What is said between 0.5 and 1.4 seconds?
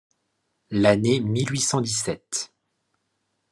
L’année